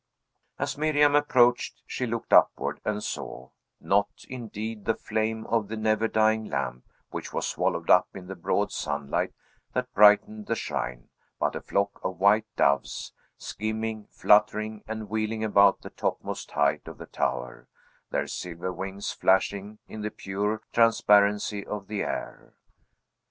As 0.57 0.79
Miriam 0.79 1.13
approached, 1.13 1.83
she 1.85 2.07
looked 2.07 2.33
upward, 2.33 2.81
and 2.83 3.03
saw, 3.03 3.51
not, 3.79 4.09
indeed, 4.27 4.85
the 4.85 4.95
flame 4.95 5.45
of 5.45 5.67
the 5.67 5.77
never 5.77 6.07
dying 6.07 6.45
lamp, 6.45 6.85
which 7.11 7.31
was 7.31 7.45
swallowed 7.47 7.91
up 7.91 8.07
in 8.15 8.25
the 8.25 8.33
broad 8.35 8.71
sunlight 8.71 9.31
that 9.73 9.93
brightened 9.93 10.47
the 10.47 10.55
shrine, 10.55 11.09
but 11.39 11.55
a 11.55 11.61
flock 11.61 12.01
of 12.03 12.17
white 12.17 12.47
doves, 12.55 13.13
skimming, 13.37 14.07
fluttering, 14.09 14.81
and 14.87 15.07
wheeling 15.07 15.43
about 15.43 15.81
the 15.83 15.91
topmost 15.91 16.49
height 16.49 16.87
of 16.87 16.97
the 16.97 17.05
tower, 17.05 17.67
their 18.09 18.25
silver 18.25 18.73
wings 18.73 19.11
flashing 19.11 19.77
in 19.87 20.01
the 20.01 20.09
pure 20.09 20.63
transparency 20.73 21.63
of 21.63 21.85
the 21.85 22.01
air. 22.01 22.55